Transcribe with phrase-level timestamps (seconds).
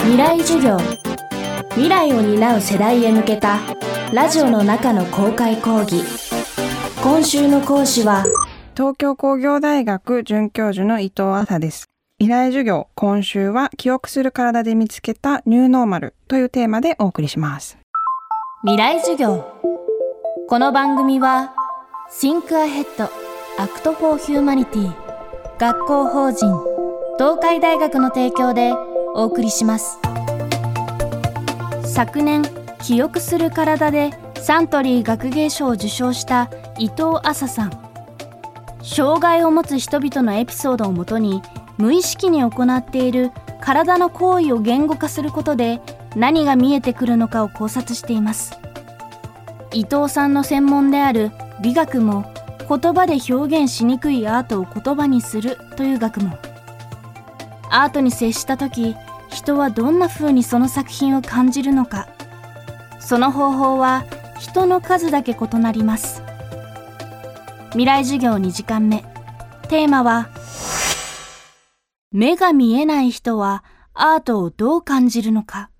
[0.00, 0.78] 未来授業。
[1.70, 3.58] 未来を担う世代へ向けた
[4.12, 6.02] ラジオの中の公開講義。
[7.02, 8.24] 今週の講師は
[8.74, 11.84] 東京工業大学准教授の伊藤麻です。
[12.18, 17.78] 未来授業今週は記憶する体で見つけたニューノーマルというテーマでお送りします。
[18.62, 19.44] 未来授業。
[20.48, 21.54] この番組は
[22.10, 23.08] Think Ahead
[23.58, 24.90] Act for Humanity
[25.58, 26.46] 学校法人
[27.18, 28.72] 東海大学の提供で
[29.18, 29.98] お送りします。
[31.84, 32.44] 昨年
[32.84, 36.48] 記憶する体でサントリー学芸賞を受賞した
[36.78, 37.72] 伊藤麻さん。
[38.80, 41.42] 障害を持つ人々のエピソードをもとに
[41.78, 45.80] 無意識に行っている体の行為を言語化することで
[46.14, 48.56] 何が見えてくるのかを考察しています。
[49.72, 52.32] 伊藤さんの専門である美学も
[52.68, 56.38] 言葉で表現しにくいアートを言葉にするという学問。
[57.70, 58.94] アートに接した時
[59.28, 62.08] 人はどんな風にその作品を感じるのか。
[63.00, 64.04] その方法は
[64.38, 66.22] 人の数だけ異なります。
[67.70, 69.04] 未来授業2時間目。
[69.68, 70.28] テーマは
[72.10, 75.70] 目が見えない人はアートをどう感じるのか。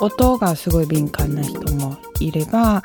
[0.00, 2.84] 音がすごい敏感な人もいれば、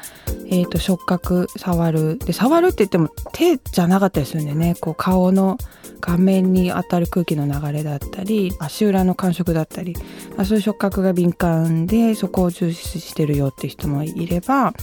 [0.52, 2.18] えー、と触覚触る。
[2.18, 4.76] で触るって言っても手じゃなかったりするんでね。
[4.80, 5.58] こう顔の
[6.02, 9.96] 顔面に当たる空気の流れだったり足裏の感触だったり、
[10.36, 14.74] あ、そういう触覚が敏感でそこを重視してるよって人もいれば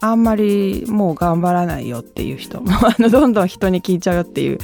[0.00, 4.58] あんまりもう頑張らないよっていう人も あのどんどん人に聞いちゃうよっていう。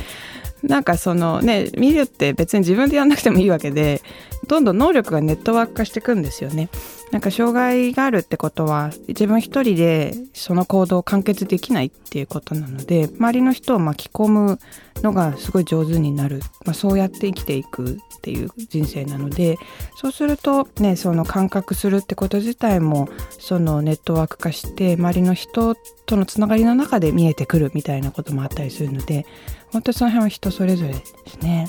[0.62, 4.03] なんかそのね見るって別に自分でやんなくてもいいわけで
[4.48, 6.69] どんどん能力がネットワーク化していくんですよね。
[7.12, 14.58] なんか障害があるってことは自分一人でその行動を完結できないっていうことなので周りの人を巻き込む
[15.02, 19.56] のがすごい上手になる、まあ、そうやって生きていくっていう人生なので
[19.96, 23.08] そうするとねその感覚するってこと自体も
[23.39, 25.77] そのネットワーク化して周りの人
[26.07, 29.27] とのつながりの中で見えてくるみたいなこともあったりするので
[29.70, 31.68] 本当その辺は人それぞれですね。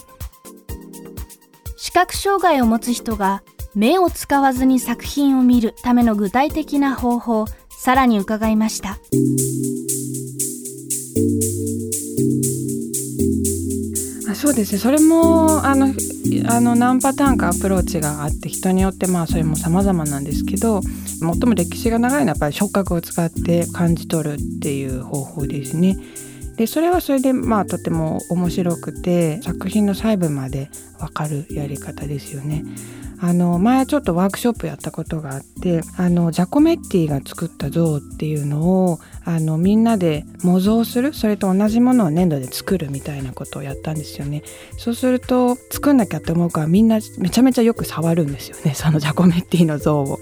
[1.87, 3.43] 視覚障害を持つ人が
[3.73, 8.97] 目を使わずに作品を見るための具体的な方法さらに伺いました
[14.29, 15.93] あそうですねそれもあの
[16.49, 25.95] あの何パターンかアプローチがあって人によってまあそれも様々なんですけど最も歴史が長いのはやっぱり触覚を使って感じ取るっていう方法ですね。
[26.57, 30.69] でそれはそれでまあとても面白くて作品の細部まで
[30.99, 32.63] わかるやり方ですよね。
[33.19, 44.43] あの前ちょっとワークショップやったことがあってあのジャコメッティが作った像っていうのをあのみんなで模造するそれと同じものを粘土で作るみたいなことをやったんですよね
[44.77, 50.19] そうすると作んなきゃって思うからみんなめちゃめちゃよく触るんですよねそのジャコメッティの像を。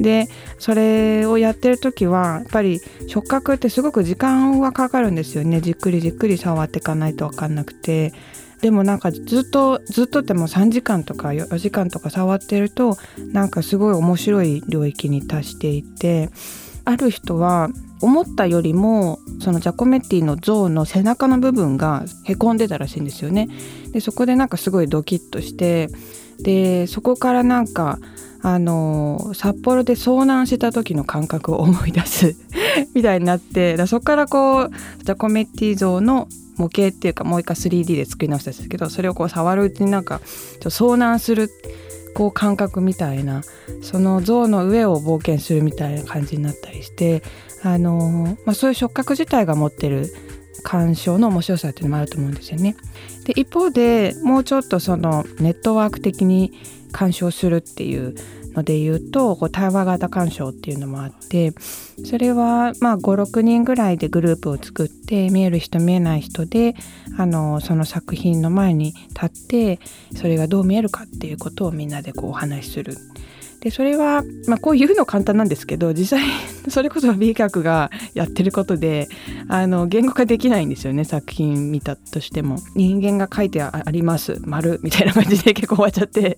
[0.00, 0.28] で
[0.58, 5.60] それをやってる時はやっぱり触覚ってすごく時間はかかるんですよね。
[5.60, 8.12] じっくりじっくり触っていかないと分かんなくて。
[8.60, 12.98] でもなんかずっとずっとっても3時間とか4時間とか触ってると
[13.32, 16.30] なんかすごい面白い領域に達していて。
[16.84, 17.68] ある人は
[18.00, 23.48] 思ったよりもそのジャコメッティの像の背中の部分がへこんでたらしいんですよね。
[23.92, 25.88] でそこでなんかすごいドキッとして。
[26.42, 27.98] でそこからなんか
[28.42, 32.36] あの札幌で遭難した時の感覚を思い出す。
[32.94, 34.70] みたいになってそこからこう
[35.04, 40.20] ジャコメッティ像の模型っていうかもう一回 3D で作り直したんですけどそれをこう触るうちになんか
[40.60, 41.50] 遭難する
[42.14, 43.42] こう感覚みたいな
[43.82, 47.22] その像の上を冒険するみたいな感じになったりして
[47.62, 50.12] あの、まあ、そういう触覚自体が持ってる
[50.60, 52.76] 鑑賞の面白さっていうのもあると思うんですよね。
[53.24, 56.52] で一方でもうちょっとそのネットワーク的に
[56.92, 58.14] 鑑賞するっていう
[58.54, 61.52] ので言うとこう対話型鑑賞っていうのもあって
[62.04, 66.74] それはま56人ぐらいでグループを作って見える人見えない人で
[67.16, 69.80] あのその作品の前に立って
[70.16, 72.96] それがどう見えるかっていうことをみんなでこうお話しする
[73.60, 76.26] でそれは、まあ、こう言うの簡単なんですけど実際
[76.68, 79.08] それこそ美学がやってることで
[79.48, 86.36] あの言語化できないんですよね作品見たとしても人間が書いてあります丸みたいな感じで 結構終わっちゃって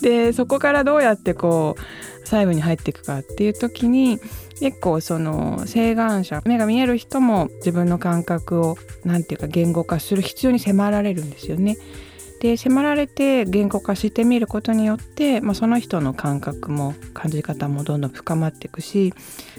[0.00, 4.18] でそこからどうやってこう細部に入っていくかっていう時に
[4.60, 11.76] 結構その請願者目が見える人も自分の感覚を何て言うか言語化する必要に迫られるんですよね。
[12.40, 19.14] で迫られて言語化してみることによって、まあ、その人の感覚も感じ方もどんどん深まっていくし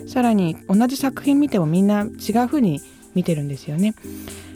[0.07, 2.81] さらに同じ作品見てもみんな違う風に
[3.15, 3.95] 見てるんですよね。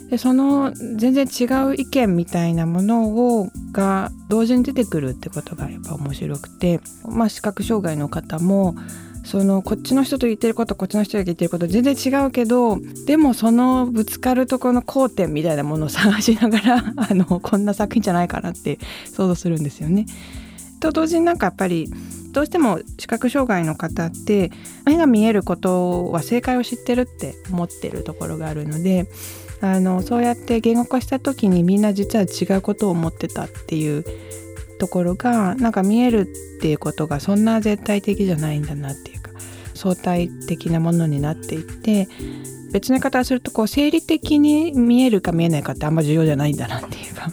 [0.10, 8.76] でその全然違う意見みたいなものをが同時に出てくるってことがやっぱ面白くて、まあ、視覚障害の方も
[9.30, 20.08] そのこっちの人と言ってることこっちの人が言ってること全然違うけどでもそのぶつかるところの交点みたいなものを探しながら あのこんな作品じゃないかなって想像するんですよね。
[20.80, 21.94] と同時になんかやっぱり
[22.32, 24.52] どうしても視覚障害の方って
[24.86, 29.06] 目が見えることは正解を知ってるって思ってるところがあるので
[29.62, 34.06] あのそうやって言語化した時にみんな実は違うことを思ってたっていう
[34.80, 39.19] ところがなんか見えるっていうことがそんな絶対的じゃないんだなっていう
[39.80, 42.10] 相対的なものになっていって
[42.74, 47.32] 別の方をするとこう生理的に見えるか見えないかってあんま重要じゃないんだなっていうか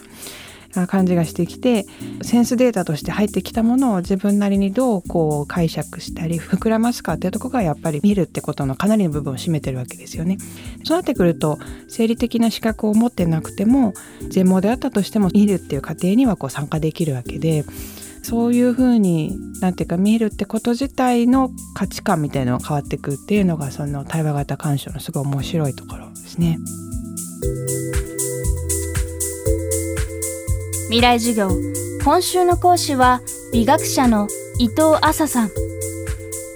[0.87, 1.85] 感じがしてきて
[2.21, 10.37] センスデータとして入ってきたものを自分なりにどうこう解釈したり膨らますかっていうとこがやっぱり見るってことのかなりの部分を占めてるわけですよね。
[10.83, 11.57] そうなってくると
[11.87, 13.93] 生理的な資格を持ってなくても
[14.29, 17.65] 全盲であったとしても見るっていう過程にはこう参加できるわけで。
[18.27, 26.59] そういうふうになんていうか見るってこと自体の価値観みたいなのが変わってくっていうのがその対話型鑑賞のすごい面白いところですね。
[30.87, 31.49] 未来授業。
[32.03, 33.21] 今週の講師は
[33.53, 34.27] 美学者の
[34.59, 35.49] 伊藤麻さん。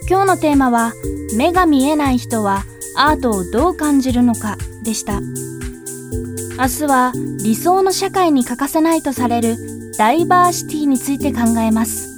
[0.09, 0.91] 今日のテーマは
[1.37, 2.65] 目が見えない人は
[2.97, 5.21] アートをどう感じるのかでした。
[5.21, 7.13] 明日は
[7.45, 12.09] 理想の社会に欠かせないとされるダイバーシティについて考えます。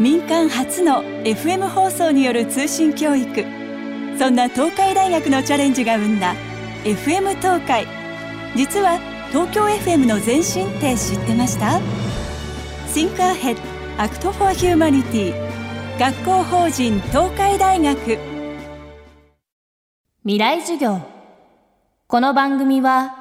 [0.00, 3.44] 民間初の FM 放送による通信教育。
[4.18, 6.34] そんな東海大学のチャレンジが生んだ
[6.84, 7.86] FM 東海。
[8.56, 8.98] 実は
[9.30, 11.80] 東京 FM の前身って知ってました
[12.94, 13.56] ？Think Ahead
[13.98, 15.34] Act for Humanity
[15.98, 18.18] 学校法人東海大学。
[20.24, 21.17] 未来授業
[22.10, 23.14] この番組は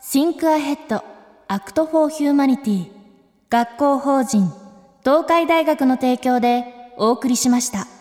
[0.00, 1.02] Think Ahead
[1.48, 2.86] Act for Humanity
[3.50, 4.52] 学校法人
[5.00, 7.97] 東海大学の提供でお送りしました。